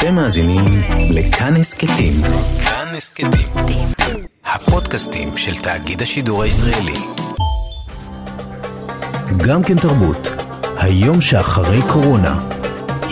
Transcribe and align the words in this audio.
אתם 0.00 0.14
מאזינים 0.14 0.64
לכאן 1.10 1.56
הסכתים. 1.56 2.12
כאן 2.64 2.86
הסכתים. 2.96 3.86
הפודקאסטים 4.44 5.28
של 5.36 5.62
תאגיד 5.62 6.02
השידור 6.02 6.42
הישראלי. 6.42 6.98
גם 9.46 9.62
כן 9.62 9.76
תרבות, 9.78 10.28
היום 10.76 11.20
שאחרי 11.20 11.80
קורונה, 11.92 12.48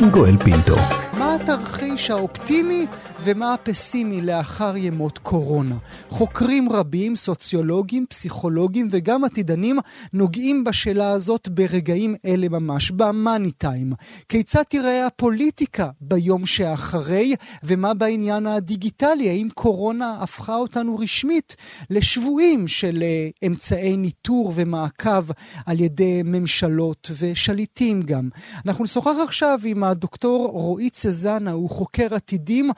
עם 0.00 0.10
גואל 0.10 0.36
פינטו. 0.36 0.76
מה 1.12 1.34
התרחיש 1.34 2.10
האופטימי 2.10 2.86
ומה 3.30 3.54
הפסימי 3.54 4.20
לאחר 4.20 4.76
ימות 4.76 5.18
קורונה. 5.18 5.74
חוקרים 6.08 6.72
רבים, 6.72 7.16
סוציולוגים, 7.16 8.06
פסיכולוגים 8.08 8.88
וגם 8.90 9.24
עתידנים 9.24 9.78
נוגעים 10.12 10.64
בשאלה 10.64 11.10
הזאת 11.10 11.48
ברגעים 11.48 12.14
אלה 12.26 12.48
ממש, 12.48 12.90
במאני 12.90 13.50
טיים. 13.50 13.92
כיצד 14.28 14.62
תראה 14.62 15.06
הפוליטיקה 15.06 15.88
ביום 16.00 16.46
שאחרי, 16.46 17.34
ומה 17.62 17.94
בעניין 17.94 18.46
הדיגיטלי? 18.46 19.28
האם 19.28 19.48
קורונה 19.54 20.16
הפכה 20.20 20.56
אותנו 20.56 20.98
רשמית 20.98 21.56
לשבויים 21.90 22.68
של 22.68 23.02
אה, 23.02 23.28
אמצעי 23.46 23.96
ניטור 23.96 24.52
ומעקב 24.56 25.24
על 25.66 25.80
ידי 25.80 26.22
ממשלות 26.24 27.10
ושליטים 27.18 28.02
גם? 28.02 28.28
אנחנו 28.66 28.84
נשוחח 28.84 29.14
עכשיו 29.24 29.60
עם 29.64 29.84
הדוקטור 29.84 30.48
רועי 30.52 30.90
צזנה, 30.90 31.50
הוא 31.50 31.70
חוקר 31.70 32.14
עתידים 32.14 32.70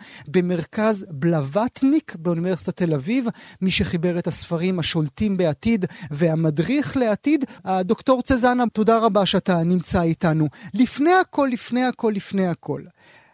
במרכז 0.42 1.06
בלווטניק 1.10 2.16
באוניברסיטת 2.18 2.76
תל 2.76 2.94
אביב, 2.94 3.26
מי 3.60 3.70
שחיבר 3.70 4.18
את 4.18 4.26
הספרים 4.26 4.78
השולטים 4.78 5.36
בעתיד 5.36 5.86
והמדריך 6.10 6.96
לעתיד. 6.96 7.44
הדוקטור 7.64 8.22
צזנה, 8.22 8.64
תודה 8.72 8.98
רבה 8.98 9.26
שאתה 9.26 9.62
נמצא 9.62 10.02
איתנו. 10.02 10.46
לפני 10.74 11.12
הכל, 11.12 11.48
לפני 11.52 11.84
הכל, 11.84 12.12
לפני 12.16 12.46
הכל, 12.46 12.82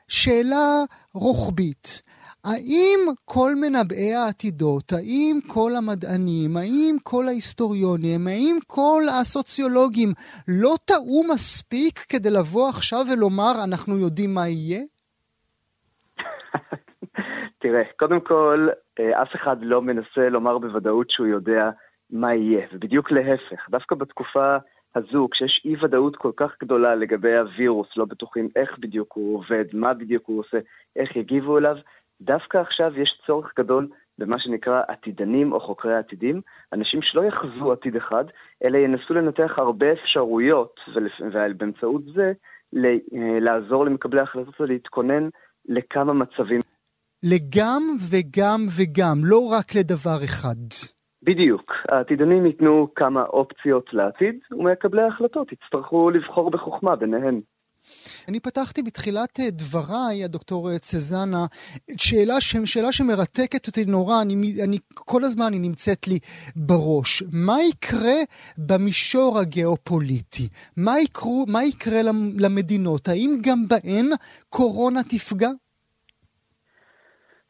שאלה 0.08 0.82
רוחבית. 1.14 2.02
האם 2.44 3.00
כל 3.24 3.54
מנבאי 3.54 4.14
העתידות, 4.14 4.92
האם 4.92 5.38
כל 5.46 5.76
המדענים, 5.76 6.56
האם 6.56 6.96
כל 7.02 7.28
ההיסטוריונים, 7.28 8.26
האם 8.26 8.58
כל 8.66 9.02
הסוציולוגים 9.12 10.12
לא 10.48 10.76
טעו 10.84 11.24
מספיק 11.28 12.04
כדי 12.08 12.30
לבוא 12.30 12.68
עכשיו 12.68 13.06
ולומר 13.12 13.64
אנחנו 13.64 13.98
יודעים 13.98 14.34
מה 14.34 14.48
יהיה? 14.48 14.80
תראה, 17.68 17.82
קודם 17.96 18.20
כל, 18.20 18.68
אה, 19.00 19.22
אף 19.22 19.34
אחד 19.34 19.56
לא 19.60 19.82
מנסה 19.82 20.28
לומר 20.28 20.58
בוודאות 20.58 21.10
שהוא 21.10 21.26
יודע 21.26 21.70
מה 22.10 22.34
יהיה, 22.34 22.66
ובדיוק 22.72 23.10
להפך. 23.10 23.70
דווקא 23.70 23.94
בתקופה 23.94 24.56
הזו, 24.94 25.28
כשיש 25.30 25.62
אי 25.64 25.74
ודאות 25.84 26.16
כל 26.16 26.30
כך 26.36 26.52
גדולה 26.62 26.94
לגבי 26.94 27.36
הווירוס, 27.36 27.88
לא 27.96 28.04
בטוחים 28.04 28.48
איך 28.56 28.78
בדיוק 28.78 29.12
הוא 29.12 29.36
עובד, 29.38 29.64
מה 29.72 29.94
בדיוק 29.94 30.22
הוא 30.26 30.40
עושה, 30.40 30.58
איך 30.96 31.16
יגיבו 31.16 31.58
אליו, 31.58 31.76
דווקא 32.20 32.58
עכשיו 32.58 33.00
יש 33.00 33.20
צורך 33.26 33.52
גדול 33.58 33.88
במה 34.18 34.38
שנקרא 34.38 34.82
עתידנים 34.88 35.52
או 35.52 35.60
חוקרי 35.60 35.96
עתידים, 35.96 36.40
אנשים 36.72 37.02
שלא 37.02 37.24
יחזו 37.24 37.72
עתיד 37.72 37.96
אחד, 37.96 38.24
אלא 38.64 38.78
ינסו 38.78 39.14
לנתח 39.14 39.54
הרבה 39.56 39.92
אפשרויות, 39.92 40.80
ובאמצעות 41.32 42.02
זה 42.14 42.32
אה, 42.76 43.38
לעזור 43.40 43.84
למקבלי 43.84 44.20
ההחלטות 44.20 44.60
ולהתכונן 44.60 45.28
לכמה 45.68 46.12
מצבים. 46.12 46.60
לגם 47.22 47.82
וגם 48.10 48.66
וגם, 48.78 49.16
לא 49.24 49.48
רק 49.52 49.74
לדבר 49.74 50.24
אחד. 50.24 50.56
בדיוק. 51.22 51.72
העתידנים 51.88 52.46
ייתנו 52.46 52.88
כמה 52.94 53.22
אופציות 53.22 53.84
לעתיד, 53.92 54.34
ומקבלי 54.50 55.02
ההחלטות 55.02 55.52
יצטרכו 55.52 56.10
לבחור 56.10 56.50
בחוכמה 56.50 56.96
ביניהן. 56.96 57.40
אני 58.28 58.40
פתחתי 58.40 58.82
בתחילת 58.82 59.40
אה, 59.40 59.50
דבריי, 59.50 60.24
הדוקטור 60.24 60.70
אה, 60.70 60.78
צזנה, 60.78 61.46
שאלה, 61.96 62.40
ש... 62.40 62.56
שאלה 62.64 62.92
שמרתקת 62.92 63.66
אותי 63.66 63.84
נורא, 63.84 64.22
אני, 64.22 64.62
אני, 64.64 64.78
כל 64.94 65.24
הזמן 65.24 65.52
היא 65.52 65.60
נמצאת 65.60 66.08
לי 66.08 66.18
בראש. 66.56 67.22
מה 67.32 67.62
יקרה 67.62 68.16
במישור 68.58 69.38
הגיאופוליטי? 69.38 70.48
מה, 70.76 71.00
יקרו, 71.00 71.44
מה 71.48 71.64
יקרה 71.64 72.00
למדינות? 72.38 73.08
האם 73.08 73.38
גם 73.42 73.68
בהן 73.68 74.06
קורונה 74.48 75.02
תפגע? 75.02 75.50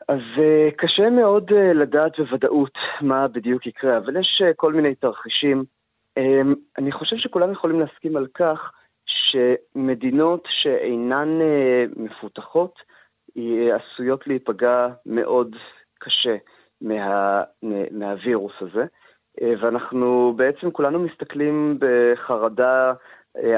אז 0.09 0.21
uh, 0.37 0.75
קשה 0.77 1.11
מאוד 1.11 1.51
uh, 1.51 1.55
לדעת 1.55 2.19
בוודאות 2.19 2.79
מה 3.01 3.29
בדיוק 3.29 3.67
יקרה, 3.67 3.99
אבל 3.99 4.17
יש 4.17 4.43
uh, 4.45 4.55
כל 4.57 4.73
מיני 4.73 4.95
תרחישים. 4.95 5.65
Um, 6.19 6.55
אני 6.79 6.93
חושב 6.93 7.17
שכולם 7.17 7.53
יכולים 7.53 7.81
להסכים 7.81 8.17
על 8.17 8.27
כך 8.35 8.73
שמדינות 9.07 10.49
שאינן 10.49 11.29
מפותחות 11.97 12.79
עשויות 13.73 14.27
להיפגע 14.27 14.89
מאוד 15.07 15.57
קשה 15.99 16.37
מה, 16.81 17.43
מהווירוס 17.91 18.53
הזה, 18.61 18.85
ואנחנו 19.61 20.33
בעצם 20.37 20.71
כולנו 20.71 20.99
מסתכלים 20.99 21.79
בחרדה 21.79 22.93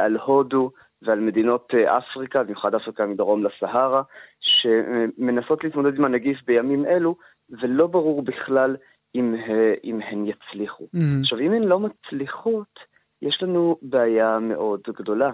על 0.00 0.16
הודו, 0.16 0.70
ועל 1.02 1.20
מדינות 1.20 1.68
אה, 1.74 1.98
אפריקה, 1.98 2.42
במיוחד 2.42 2.74
אפריקה 2.74 3.06
מדרום 3.06 3.44
לסהרה, 3.44 4.02
שמנסות 4.40 5.64
להתמודד 5.64 5.98
עם 5.98 6.04
הנגיף 6.04 6.38
בימים 6.46 6.86
אלו, 6.86 7.16
ולא 7.50 7.86
ברור 7.86 8.22
בכלל 8.22 8.76
אם, 9.14 9.34
אה, 9.34 9.74
אם 9.84 10.00
הן 10.02 10.26
יצליחו. 10.26 10.84
Mm-hmm. 10.84 11.20
עכשיו, 11.20 11.38
אם 11.38 11.52
הן 11.52 11.62
לא 11.62 11.80
מצליחות, 11.80 12.78
יש 13.22 13.42
לנו 13.42 13.76
בעיה 13.82 14.38
מאוד 14.38 14.80
גדולה, 14.88 15.30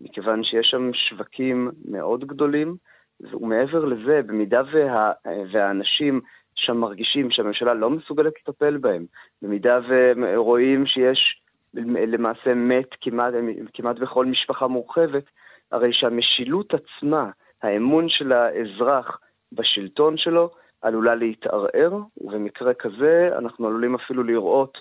מכיוון 0.00 0.44
שיש 0.44 0.66
שם 0.70 0.90
שווקים 0.92 1.70
מאוד 1.84 2.24
גדולים, 2.24 2.76
ומעבר 3.20 3.84
לזה, 3.84 4.20
במידה 4.26 4.62
וה, 4.72 5.12
והאנשים 5.52 6.20
שם 6.54 6.76
מרגישים 6.76 7.30
שהממשלה 7.30 7.74
לא 7.74 7.90
מסוגלת 7.90 8.32
לטפל 8.40 8.76
בהם, 8.76 9.06
במידה 9.42 9.80
ורואים 9.88 10.86
שיש 10.86 11.41
למעשה 11.74 12.54
מת 12.54 12.88
כמעט, 13.00 13.34
כמעט 13.74 13.98
בכל 13.98 14.26
משפחה 14.26 14.66
מורחבת, 14.66 15.24
הרי 15.72 15.92
שהמשילות 15.92 16.74
עצמה, 16.74 17.30
האמון 17.62 18.08
של 18.08 18.32
האזרח 18.32 19.20
בשלטון 19.52 20.16
שלו, 20.16 20.50
עלולה 20.82 21.14
להתערער, 21.14 21.98
ובמקרה 22.16 22.74
כזה 22.74 23.28
אנחנו 23.38 23.66
עלולים 23.66 23.94
אפילו 23.94 24.22
לראות 24.22 24.78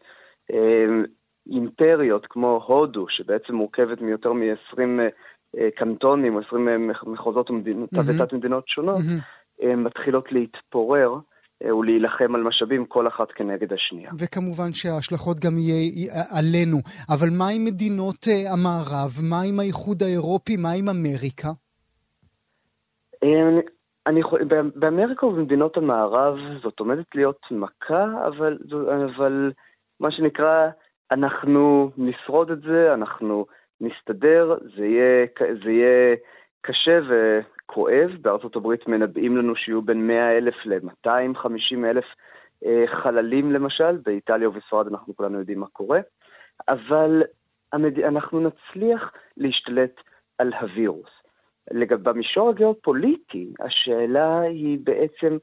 אה, 0.52 0.86
אימפריות 1.48 2.26
כמו 2.30 2.64
הודו, 2.68 3.06
שבעצם 3.10 3.56
מורכבת 3.56 4.02
מיותר 4.02 4.34
מ-20 4.34 4.80
אה, 5.58 5.70
קנטונים 5.76 6.36
או 6.36 6.40
20 6.48 6.70
אה, 6.70 6.78
מחוזות 7.06 7.50
ומדינות, 7.50 7.94
mm-hmm. 7.94 8.36
מדינות 8.36 8.68
שונות, 8.68 9.00
mm-hmm. 9.00 9.64
אה, 9.64 9.76
מתחילות 9.76 10.32
להתפורר. 10.32 11.16
אה, 11.66 11.76
ולהילחם 11.76 12.36
על 12.36 12.44
משאבים 12.44 12.86
כל 12.86 13.08
אחת 13.08 13.32
כנגד 13.32 13.74
השנייה. 13.74 14.12
וכמובן 14.20 14.74
שההשלכות 14.74 15.40
גם 15.40 15.58
יהיה 15.58 16.12
עלינו. 16.38 16.78
אבל 17.10 17.28
מה 17.38 17.46
עם 17.56 17.66
מדינות 17.66 18.28
אה, 18.28 18.54
המערב? 18.54 19.12
מה 19.30 19.42
עם 19.42 19.60
האיחוד 19.60 20.04
האירופי? 20.04 20.58
מה 20.58 20.72
עם 20.72 20.90
אמריקה? 20.90 21.50
אה, 23.24 23.60
אני, 24.08 24.22
באמריקה 24.76 25.26
ובמדינות 25.26 25.78
המערב 25.78 26.36
זאת 26.64 26.80
עומדת 26.80 27.16
להיות 27.16 27.42
מכה, 27.52 28.06
אבל, 28.28 28.58
אבל 29.16 29.52
מה 30.00 30.12
שנקרא, 30.12 30.70
אנחנו 31.12 31.92
נשרוד 31.98 32.52
את 32.52 32.62
זה, 32.62 32.94
אנחנו 32.94 33.46
נסתדר, 33.82 34.58
זה 34.78 34.86
יהיה, 34.86 35.26
זה 35.64 35.72
יהיה 35.72 36.16
קשה 36.62 37.00
כואב. 37.66 38.12
בארצות 38.22 38.56
הברית 38.56 38.88
מנבאים 38.88 39.38
לנו 39.38 39.56
שיהיו 39.56 39.82
בין 39.82 40.08
100 40.08 40.38
אלף 40.38 40.56
ל-250 40.66 41.86
אלף 41.86 42.06
אה, 42.66 42.84
חללים 42.88 43.52
למשל, 43.52 43.98
באיטליה 43.98 44.50
ובספרד 44.50 44.88
אנחנו 44.88 45.16
כולנו 45.16 45.40
יודעים 45.40 45.60
מה 45.60 45.68
קורה, 45.68 46.00
אבל 46.68 47.24
המד... 47.74 48.00
אנחנו 48.00 48.40
נצליח 48.40 49.12
להשתלט 49.38 50.02
על 50.38 50.54
הווירוס. 50.54 51.10
לגב... 51.72 52.10
במישור 52.10 52.50
הגיאופוליטי, 52.50 53.54
השאלה 53.60 54.40
היא 54.42 54.80
בעצם 54.84 55.38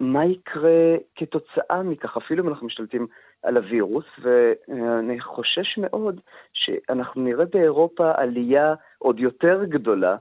מה 0.00 0.24
יקרה 0.24 0.96
כתוצאה 1.14 1.82
מכך, 1.82 2.16
אפילו 2.16 2.44
אם 2.44 2.48
אנחנו 2.48 2.66
משתלטים 2.66 3.06
על 3.42 3.56
הווירוס, 3.56 4.04
ואני 4.22 5.20
חושש 5.20 5.78
מאוד 5.78 6.20
שאנחנו 6.52 7.22
נראה 7.22 7.44
באירופה 7.44 8.12
עלייה 8.16 8.74
עוד 8.98 9.20
יותר 9.20 9.64
גדולה 9.64 10.16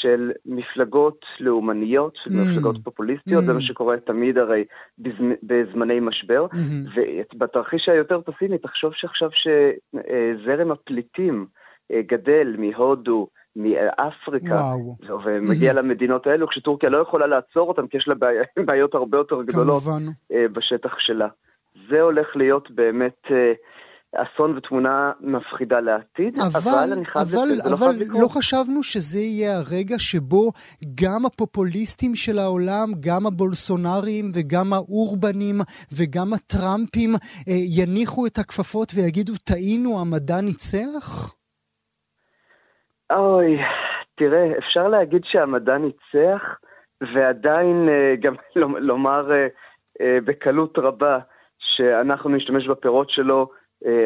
של 0.00 0.32
מפלגות 0.46 1.24
לאומניות, 1.40 2.16
של 2.24 2.30
mm. 2.30 2.34
מפלגות 2.34 2.76
פופוליסטיות, 2.84 3.42
mm. 3.42 3.46
זה 3.46 3.52
מה 3.52 3.60
שקורה 3.60 3.96
תמיד 3.96 4.38
הרי 4.38 4.64
בזמ... 4.98 5.32
בזמני 5.42 6.00
משבר. 6.00 6.46
Mm-hmm. 6.46 7.00
ובתרחיש 7.34 7.88
היותר 7.88 8.20
פסימי, 8.20 8.58
תחשוב 8.58 8.92
שעכשיו 8.94 9.28
שזרם 9.32 10.70
הפליטים 10.70 11.46
אה, 11.92 12.00
גדל 12.06 12.56
מהודו, 12.58 13.28
מאפריקה, 13.56 14.54
וואו. 14.54 15.20
ומגיע 15.24 15.72
mm-hmm. 15.72 15.74
למדינות 15.74 16.26
האלו, 16.26 16.48
כשטורקיה 16.48 16.90
לא 16.90 16.98
יכולה 16.98 17.26
לעצור 17.26 17.68
אותם, 17.68 17.86
כי 17.86 17.96
יש 17.96 18.08
לה 18.08 18.14
בעיות 18.66 18.94
הרבה 18.94 19.18
יותר 19.18 19.42
גדולות 19.42 19.82
כמובן. 19.82 20.02
אה, 20.32 20.48
בשטח 20.52 20.98
שלה. 20.98 21.28
זה 21.90 22.00
הולך 22.00 22.36
להיות 22.36 22.70
באמת... 22.70 23.26
אסון 24.16 24.56
ותמונה 24.56 25.12
מפחידה 25.20 25.80
לעתיד, 25.80 26.34
אבל, 26.38 26.70
אבל 26.70 26.92
אני 26.92 27.04
חייב 27.04 27.26
אבל, 27.26 27.48
לצאת, 27.48 27.64
זה 27.64 27.70
לא 27.70 27.76
חייב 27.76 27.90
אבל 27.90 28.00
לקרות. 28.00 28.22
לא 28.22 28.28
חשבנו 28.28 28.82
שזה 28.82 29.18
יהיה 29.18 29.56
הרגע 29.56 29.98
שבו 29.98 30.52
גם 31.02 31.26
הפופוליסטים 31.26 32.14
של 32.14 32.38
העולם, 32.38 32.86
גם 33.00 33.26
הבולסונרים 33.26 34.24
וגם 34.34 34.72
האורבנים 34.72 35.56
וגם 35.98 36.32
הטראמפים 36.32 37.10
אה, 37.48 37.52
יניחו 37.82 38.26
את 38.26 38.38
הכפפות 38.38 38.88
ויגידו, 38.96 39.32
טעינו, 39.44 40.00
המדע 40.00 40.40
ניצח? 40.40 41.34
אוי, 43.12 43.58
תראה, 44.14 44.58
אפשר 44.58 44.88
להגיד 44.88 45.22
שהמדע 45.24 45.78
ניצח, 45.78 46.42
ועדיין 47.14 47.88
אה, 47.88 48.14
גם 48.20 48.34
לומר 48.88 49.32
אה, 49.32 49.46
אה, 50.00 50.18
בקלות 50.24 50.78
רבה 50.78 51.18
שאנחנו 51.58 52.30
נשתמש 52.30 52.68
בפירות 52.68 53.10
שלו 53.10 53.50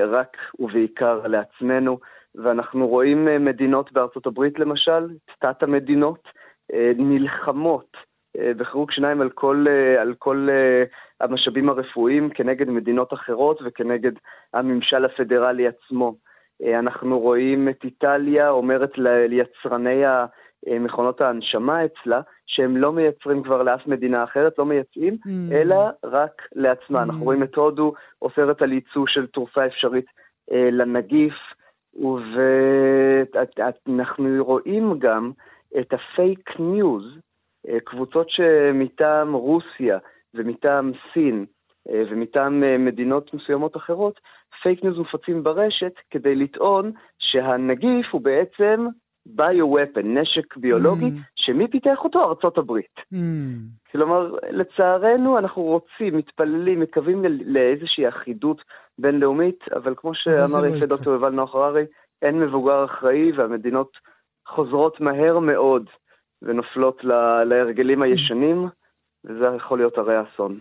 רק 0.09 0.37
ובעיקר 0.59 1.27
לעצמנו, 1.27 1.99
ואנחנו 2.35 2.89
רואים 2.89 3.45
מדינות 3.45 3.93
בארצות 3.93 4.27
הברית 4.27 4.59
למשל, 4.59 5.09
תת 5.39 5.63
המדינות, 5.63 6.29
נלחמות 6.97 7.97
בחירוק 8.37 8.93
שיניים 8.93 9.21
על 9.21 9.31
כל, 9.31 9.67
על 10.01 10.15
כל 10.19 10.49
המשאבים 11.21 11.69
הרפואיים 11.69 12.31
כנגד 12.31 12.69
מדינות 12.69 13.13
אחרות 13.13 13.61
וכנגד 13.65 14.13
הממשל 14.55 15.05
הפדרלי 15.05 15.69
עצמו. 15.69 16.15
אנחנו 16.79 17.21
רואים 17.21 17.69
את 17.69 17.85
איטליה 17.85 18.51
אומרת 18.51 18.91
ליצרני 18.99 20.03
מכונות 20.81 21.21
ההנשמה 21.21 21.85
אצלה, 21.85 22.21
שהם 22.47 22.77
לא 22.77 22.93
מייצרים 22.93 23.43
כבר 23.43 23.63
לאף 23.63 23.87
מדינה 23.87 24.25
אחרת, 24.25 24.59
לא 24.59 24.67
מייצאים, 24.67 25.17
mm. 25.27 25.55
אלא 25.55 25.77
רק 26.05 26.43
לעצמה. 26.55 27.01
Mm. 27.01 27.03
אנחנו 27.03 27.25
רואים 27.25 27.43
את 27.43 27.55
הודו 27.55 27.93
אוסרת 28.23 28.63
על 28.63 28.73
ייצוא 28.73 29.07
של 29.07 29.27
תרופה 29.27 29.67
אפשרית 29.67 30.07
אה, 30.53 30.69
לנגיף, 30.71 31.35
ואנחנו 33.87 34.29
רואים 34.39 34.99
גם 34.99 35.31
את 35.81 35.93
ה-fake 35.93 36.61
news, 36.61 37.05
אה, 37.69 37.81
קבוצות 37.85 38.31
שמטעם 38.31 39.33
רוסיה 39.33 39.99
ומטעם 40.35 40.93
סין 41.13 41.45
אה, 41.91 42.03
ומטעם 42.11 42.65
אה, 42.65 42.79
מדינות 42.79 43.35
מסוימות 43.35 43.77
אחרות, 43.77 44.21
fake 44.63 44.85
news 44.85 44.99
מופצים 44.99 45.43
ברשת 45.43 45.95
כדי 46.11 46.35
לטעון 46.35 46.93
שהנגיף 47.19 48.07
הוא 48.11 48.21
בעצם 48.21 48.87
bio-weapon, 49.27 50.19
נשק 50.19 50.57
ביולוגי, 50.57 51.07
אממ. 51.07 51.21
שמי 51.37 51.69
פיתח 51.69 51.99
אותו? 52.05 52.25
ארצות 52.25 52.59
הברית. 52.59 52.97
אממ. 53.13 53.17
כלומר, 53.93 54.35
לצערנו 54.51 55.39
אנחנו 55.39 55.63
רוצים, 55.63 56.17
מתפללים, 56.17 56.81
מקווים 56.81 57.25
לאיזושהי 57.47 58.09
אחידות 58.09 58.63
בינלאומית, 58.99 59.65
אבל 59.75 59.95
כמו 59.97 60.15
שאמר 60.15 60.67
יפה 60.67 60.87
דוקטור 60.87 61.13
יובל 61.13 61.31
נוח 61.31 61.55
הררי, 61.55 61.85
אין 62.23 62.41
מבוגר 62.41 62.85
אחראי 62.85 63.33
והמדינות 63.33 63.93
חוזרות 64.49 65.01
מהר 65.01 65.39
מאוד 65.39 65.87
ונופלות 66.43 67.05
להרגלים 67.45 68.03
הישנים, 68.03 68.69
וזה 69.25 69.47
יכול 69.57 69.79
להיות 69.79 69.99
הרי 69.99 70.15
אסון. 70.23 70.59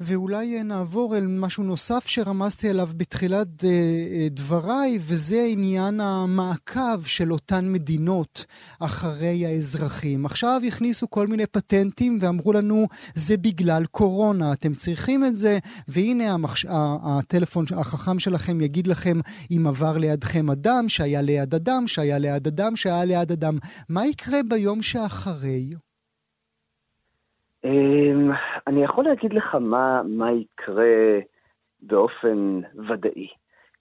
ואולי 0.00 0.62
נעבור 0.62 1.16
אל 1.16 1.26
משהו 1.26 1.64
נוסף 1.64 2.06
שרמזתי 2.06 2.68
עליו 2.68 2.88
בתחילת 2.96 3.64
אה, 3.64 3.68
אה, 3.68 4.28
דבריי, 4.30 4.98
וזה 5.00 5.46
עניין 5.48 6.00
המעקב 6.00 7.04
של 7.04 7.32
אותן 7.32 7.72
מדינות 7.72 8.46
אחרי 8.80 9.46
האזרחים. 9.46 10.26
עכשיו 10.26 10.60
הכניסו 10.66 11.10
כל 11.10 11.26
מיני 11.26 11.46
פטנטים 11.46 12.18
ואמרו 12.20 12.52
לנו, 12.52 12.86
זה 13.14 13.36
בגלל 13.36 13.84
קורונה, 13.86 14.52
אתם 14.52 14.74
צריכים 14.74 15.24
את 15.24 15.36
זה, 15.36 15.58
והנה 15.88 16.32
המחש... 16.32 16.66
הטלפון 17.02 17.64
החכם 17.76 18.18
שלכם 18.18 18.60
יגיד 18.60 18.86
לכם 18.86 19.16
אם 19.50 19.66
עבר 19.66 19.98
לידכם 19.98 20.50
אדם, 20.50 20.88
שהיה 20.88 21.20
ליד 21.22 21.54
אדם, 21.54 21.86
שהיה 21.86 22.18
ליד 22.18 22.46
אדם, 22.46 22.76
שהיה 22.76 23.04
ליד 23.04 23.32
אדם. 23.32 23.58
מה 23.88 24.06
יקרה 24.06 24.38
ביום 24.48 24.82
שאחרי? 24.82 25.70
אני 28.66 28.84
יכול 28.84 29.04
להגיד 29.04 29.32
לך 29.32 29.54
מה, 29.54 30.02
מה 30.04 30.32
יקרה 30.32 31.18
באופן 31.80 32.60
ודאי. 32.88 33.28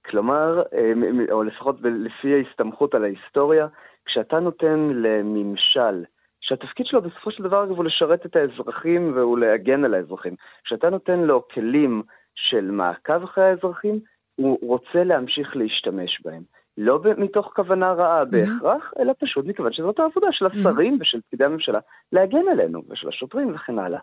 כלומר, 0.05 0.63
אמ, 0.73 1.25
או 1.31 1.43
לפחות 1.43 1.75
לפי 1.81 2.33
ההסתמכות 2.33 2.95
על 2.95 3.03
ההיסטוריה, 3.03 3.67
כשאתה 4.05 4.39
נותן 4.39 4.89
לממשל, 4.93 6.03
שהתפקיד 6.41 6.85
שלו 6.85 7.01
בסופו 7.01 7.31
של 7.31 7.43
דבר 7.43 7.63
הוא 7.63 7.85
לשרת 7.85 8.25
את 8.25 8.35
האזרחים 8.35 9.11
והוא 9.15 9.39
להגן 9.39 9.85
על 9.85 9.93
האזרחים, 9.93 10.35
כשאתה 10.63 10.89
נותן 10.89 11.19
לו 11.19 11.47
כלים 11.47 12.03
של 12.35 12.71
מעקב 12.71 13.23
אחרי 13.23 13.43
האזרחים, 13.43 13.99
הוא 14.35 14.59
רוצה 14.61 15.03
להמשיך 15.03 15.55
להשתמש 15.55 16.21
בהם. 16.25 16.43
לא 16.77 16.99
מתוך 17.17 17.51
כוונה 17.55 17.91
רעה 17.91 18.21
mm-hmm. 18.21 18.25
בהכרח, 18.25 18.93
אלא 18.99 19.13
פשוט 19.19 19.45
מכיוון 19.45 19.73
שזאת 19.73 19.99
העבודה 19.99 20.27
של 20.31 20.45
mm-hmm. 20.45 20.59
השרים 20.59 20.93
mm-hmm. 20.93 21.01
ושל 21.01 21.21
פקידי 21.27 21.45
הממשלה 21.45 21.79
להגן 22.11 22.47
עלינו, 22.51 22.81
ושל 22.89 23.09
השוטרים 23.09 23.55
וכן 23.55 23.79
הלאה. 23.79 23.99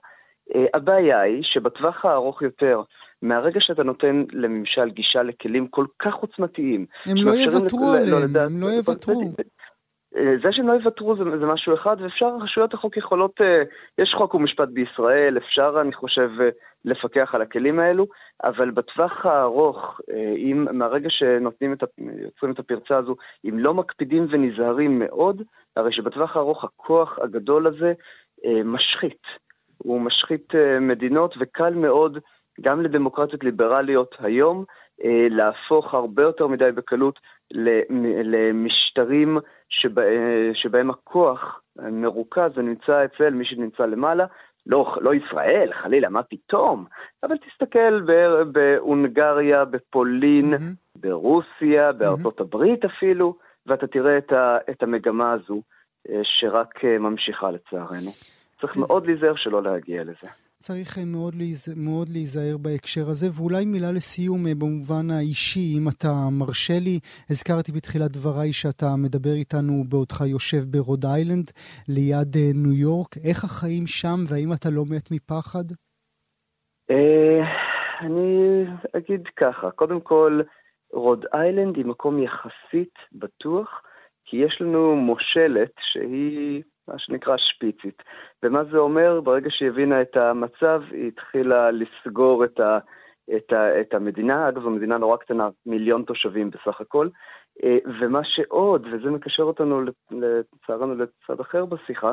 Uh, 0.51 0.59
הבעיה 0.75 1.21
היא 1.21 1.43
שבטווח 1.43 2.05
הארוך 2.05 2.43
יותר, 2.43 2.83
מהרגע 3.23 3.61
שאתה 3.61 3.83
נותן 3.83 4.25
לממשל 4.33 4.91
גישה 4.91 5.23
לכלים 5.23 5.69
כל 5.69 5.87
כך 5.99 6.15
עוצמתיים, 6.15 6.87
הם 7.07 7.17
לא 7.17 7.31
יוותרו 7.31 7.93
עליהם, 7.93 8.37
הם 8.37 8.61
לא 8.61 8.67
יוותרו. 8.67 9.33
אה, 10.17 10.35
זה 10.43 10.49
שהם 10.53 10.69
לא 10.69 10.73
יוותרו 10.73 11.17
זה, 11.17 11.25
זה 11.39 11.47
משהו 11.47 11.75
אחד, 11.75 11.97
ואפשר, 12.01 12.37
רשויות 12.41 12.75
החוק 12.75 12.97
יכולות, 12.97 13.41
אה, 13.41 13.63
יש 13.99 14.15
חוק 14.19 14.35
ומשפט 14.35 14.69
בישראל, 14.69 15.39
אפשר, 15.39 15.79
אני 15.81 15.93
חושב, 15.93 16.31
אה, 16.41 16.49
לפקח 16.85 17.35
על 17.35 17.43
הכלים 17.43 17.79
האלו, 17.79 18.07
אבל 18.45 18.71
בטווח 18.71 19.27
הארוך, 19.27 20.01
אם 20.37 20.67
מהרגע 20.73 21.11
שנותנים 21.11 21.73
את, 21.73 21.83
יוצרים 21.99 22.53
את 22.53 22.59
הפרצה 22.59 22.97
הזו, 22.97 23.17
אם 23.45 23.59
לא 23.59 23.75
מקפידים 23.75 24.27
ונזהרים 24.31 24.99
מאוד, 24.99 25.43
הרי 25.77 25.93
שבטווח 25.93 26.37
הארוך 26.37 26.65
הכוח 26.65 27.19
הגדול 27.19 27.67
הזה 27.67 27.93
משחית. 28.65 29.23
הוא 29.83 30.01
משחית 30.01 30.53
מדינות, 30.81 31.35
וקל 31.41 31.75
מאוד 31.75 32.19
גם 32.61 32.83
לדמוקרטיות 32.83 33.45
ליברליות 33.45 34.15
היום 34.19 34.65
להפוך 35.31 35.95
הרבה 35.95 36.23
יותר 36.23 36.47
מדי 36.47 36.73
בקלות 36.75 37.19
למשטרים 38.25 39.39
שבה, 39.69 40.03
שבהם 40.55 40.91
הכוח 40.91 41.61
מרוכז 41.77 42.59
ונמצא 42.59 43.05
אצל 43.05 43.31
מי 43.31 43.45
שנמצא 43.45 43.87
למעלה, 43.87 44.27
לא, 44.67 44.97
לא 45.01 45.15
ישראל, 45.15 45.71
חלילה, 45.83 46.09
מה 46.09 46.23
פתאום? 46.23 46.85
אבל 47.23 47.37
תסתכל 47.37 48.01
בהונגריה, 48.53 49.65
בפולין, 49.65 50.55
mm-hmm. 50.55 51.01
ברוסיה, 51.01 51.93
בארצות 51.93 52.41
mm-hmm. 52.41 52.43
הברית 52.43 52.85
אפילו, 52.85 53.37
ואתה 53.67 53.87
תראה 53.87 54.19
את, 54.19 54.33
ה, 54.33 54.59
את 54.71 54.83
המגמה 54.83 55.33
הזו 55.33 55.63
אה, 56.11 56.21
שרק 56.23 56.85
אה, 56.85 56.99
ממשיכה 56.99 57.51
לצערנו. 57.51 58.11
צריך 58.63 58.77
מאוד 58.77 59.07
להיזהר 59.07 59.37
שלא 59.37 59.63
להגיע 59.63 60.03
לזה. 60.03 60.29
צריך 60.59 60.99
אה, 60.99 61.05
מאוד, 61.05 61.35
להיז... 61.35 61.69
מאוד 61.77 62.09
להיזהר 62.09 62.57
בהקשר 62.59 63.11
הזה, 63.11 63.27
ואולי 63.37 63.65
מילה 63.65 63.93
לסיום 63.93 64.47
אה, 64.47 64.55
במובן 64.55 65.07
האישי, 65.11 65.67
אם 65.79 65.89
אתה 65.89 66.13
מרשה 66.41 66.79
לי. 66.85 66.99
הזכרתי 67.31 67.73
בתחילת 67.73 68.11
דבריי 68.11 68.53
שאתה 68.53 68.87
מדבר 69.05 69.35
איתנו 69.43 69.85
בעודך 69.89 70.21
יושב 70.21 70.63
ברוד 70.71 71.05
איילנד, 71.05 71.51
ליד 71.89 72.37
אה, 72.37 72.51
ניו 72.63 72.73
יורק. 72.73 73.13
איך 73.29 73.45
החיים 73.45 73.87
שם, 73.87 74.19
והאם 74.29 74.53
אתה 74.53 74.69
לא 74.71 74.83
מת 74.93 75.07
מפחד? 75.11 75.65
אני 78.01 78.65
אגיד 78.97 79.29
ככה, 79.37 79.71
קודם 79.71 80.01
כל, 80.01 80.41
רוד 80.93 81.25
איילנד 81.35 81.77
היא 81.77 81.87
מקום 81.87 82.23
יחסית 82.23 82.95
בטוח, 83.13 83.83
כי 84.25 84.37
יש 84.37 84.59
לנו 84.61 84.97
מושלת 84.97 85.73
שהיא 85.93 86.63
מה 86.89 86.99
שנקרא 86.99 87.37
שפיצית. 87.37 88.03
ומה 88.43 88.65
זה 88.65 88.79
אומר? 88.79 89.21
ברגע 89.21 89.51
שהיא 89.51 89.69
הבינה 89.69 90.03
את 90.03 90.17
המצב, 90.17 90.83
היא 90.91 91.09
התחילה 91.09 91.71
לסגור 91.71 92.45
את, 92.45 92.61
ה, 92.61 92.79
את, 93.37 93.53
ה, 93.53 93.81
את 93.81 93.95
המדינה. 93.95 94.49
אגב, 94.49 94.63
זו 94.63 94.71
מדינה 94.71 94.99
נורא 94.99 95.17
קטנה, 95.17 95.49
מיליון 95.67 96.03
תושבים 96.03 96.51
בסך 96.51 96.81
הכל. 96.81 97.09
אה, 97.65 97.79
ומה 98.01 98.21
שעוד, 98.25 98.87
וזה 98.87 99.11
מקשר 99.11 99.43
אותנו 99.43 99.83
לצערנו 100.11 100.95
לצד 100.95 101.41
אחר 101.41 101.65
בשיחה, 101.65 102.13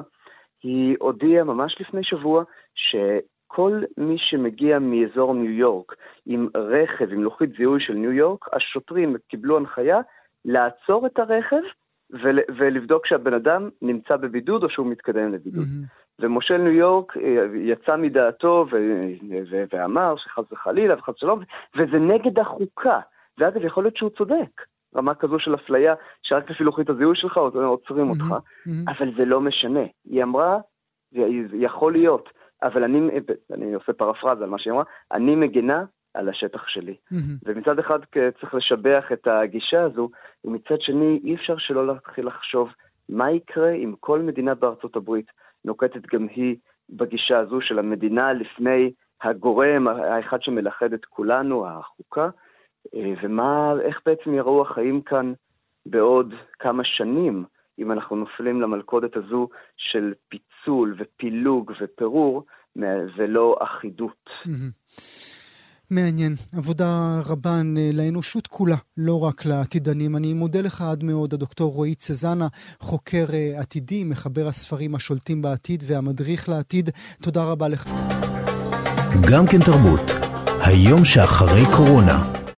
היא 0.64 0.96
הודיעה 1.00 1.44
ממש 1.44 1.76
לפני 1.80 2.04
שבוע 2.04 2.44
שכל 2.76 3.82
מי 3.98 4.16
שמגיע 4.18 4.80
מאזור 4.80 5.34
ניו 5.34 5.52
יורק 5.52 5.96
עם 6.26 6.48
רכב, 6.56 7.14
עם 7.14 7.24
לוחית 7.24 7.50
זיהוי 7.58 7.80
של 7.82 7.94
ניו 7.94 8.12
יורק, 8.12 8.46
השוטרים 8.54 9.16
קיבלו 9.28 9.58
הנחיה 9.58 10.00
לעצור 10.46 11.06
את 11.06 11.20
הרכב 11.20 11.62
ול, 12.12 12.40
ולבדוק 12.58 13.06
שהבן 13.06 13.34
אדם 13.34 13.70
נמצא 13.82 14.16
בבידוד 14.16 14.64
או 14.64 14.70
שהוא 14.70 14.88
מתקדם 14.88 15.34
לבידוד. 15.34 15.64
Mm-hmm. 15.64 16.22
ומושל 16.22 16.58
ניו 16.58 16.72
יורק 16.72 17.18
אה, 17.18 17.46
יצא 17.56 17.96
מדעתו 17.96 18.66
ו, 18.72 18.78
ו, 19.52 19.64
ואמר 19.74 20.16
שחס 20.18 20.52
וחלילה 20.52 20.96
וחס 20.98 21.14
ושלום, 21.16 21.40
וזה 21.76 21.98
נגד 22.00 22.40
החוקה. 22.40 23.00
ואגב, 23.38 23.66
יכול 23.66 23.84
להיות 23.84 23.98
שהוא 23.98 24.10
צודק. 24.10 24.62
רמה 24.96 25.16
כזו 25.16 25.40
של 25.40 25.56
אפליה, 25.56 25.94
שרק 26.24 26.50
לפי 26.50 26.64
לוחית 26.64 26.90
הזיהוי 26.90 27.16
שלך 27.16 27.38
עוצרים. 27.38 28.10
אותך, 28.10 28.32
mm-hmm. 28.32 28.92
אבל 28.92 29.12
זה 29.18 29.26
לא 29.26 29.42
משנה. 29.42 29.84
היא 30.06 30.24
אמרה, 30.24 30.58
יכול 31.54 31.92
להיות, 31.92 32.30
אבל 32.64 32.84
אני, 32.84 33.20
אני 33.54 33.74
עושה 33.74 33.94
פרפרזה 33.94 34.44
על 34.44 34.50
מה 34.50 34.60
שהיא 34.60 34.74
אמרה, 34.74 34.84
אני 35.12 35.36
מגנה 35.36 35.84
על 36.14 36.30
השטח 36.30 36.68
שלי. 36.68 36.96
Mm-hmm. 37.14 37.16
ומצד 37.46 37.80
אחד 37.80 38.00
צריך 38.40 38.54
לשבח 38.54 39.06
את 39.14 39.28
הגישה 39.28 39.84
הזו, 39.84 40.10
ומצד 40.46 40.82
שני 40.82 41.20
אי 41.24 41.36
אפשר 41.36 41.58
שלא 41.58 41.88
להתחיל 41.88 42.28
לחשוב 42.28 42.70
מה 43.10 43.32
יקרה 43.32 43.72
אם 43.72 43.94
כל 44.00 44.22
מדינה 44.22 44.56
בארצות 44.56 44.96
הברית 44.96 45.32
נוקטת 45.66 46.06
גם 46.14 46.28
היא 46.36 46.56
בגישה 46.90 47.40
הזו 47.40 47.62
של 47.62 47.80
המדינה 47.80 48.34
לפני 48.34 48.92
הגורם 49.22 49.88
האחד 49.88 50.42
שמלכד 50.42 50.94
את 50.94 51.06
כולנו, 51.06 51.68
החוקה, 51.68 52.30
אה, 52.96 53.14
ומה, 53.24 53.74
איך 53.82 54.00
בעצם 54.06 54.34
יראו 54.34 54.62
החיים 54.62 55.02
כאן 55.02 55.34
בעוד 55.86 56.34
כמה 56.60 56.84
שנים, 56.86 57.46
אם 57.80 57.92
אנחנו 57.92 58.16
נופלים 58.16 58.62
למלכודת 58.62 59.16
הזו 59.16 59.48
של 59.78 60.14
פיצול 60.30 60.96
ופילוג 60.98 61.72
ופירור, 61.82 62.46
ולא 63.18 63.58
אחידות. 63.62 64.30
מעניין, 65.92 66.36
עבודה 66.54 67.22
רבה 67.26 67.62
לאנושות 67.94 68.48
כולה, 68.48 68.76
לא 68.98 69.24
רק 69.24 69.46
לעתידנים. 69.46 70.16
אני 70.16 70.34
מודה 70.34 70.62
לך 70.62 70.82
עד 70.82 71.04
מאוד, 71.04 71.34
הדוקטור 71.34 71.74
רועי 71.74 71.96
צזנה, 71.96 72.48
חוקר 72.80 73.26
אה, 73.34 73.54
עתידי, 73.60 74.04
מחבר 74.04 74.48
הספרים 74.48 74.96
השולטים 74.96 75.42
בעתיד 75.42 75.84
והמדריך 75.88 76.50
לעתיד. 76.50 76.90
תודה 77.22 77.44
רבה 77.44 77.68
לך. 77.68 77.90
גם 79.32 79.48
כן 79.48 79.60
תרבות, 79.62 80.12
היום 80.62 81.06
שאחרי 81.06 81.66
קורונה. 81.76 82.39